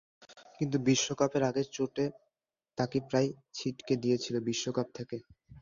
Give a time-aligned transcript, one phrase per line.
[0.59, 1.95] কিন্তু বিশ্বকাপের আগে চোট
[2.77, 5.17] তাঁকে প্রায় ছিটকে দিয়েছিল বিশ্বকাপ থেকে।